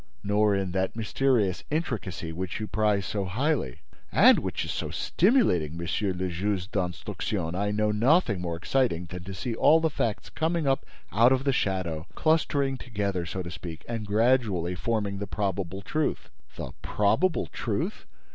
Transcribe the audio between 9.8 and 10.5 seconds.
facts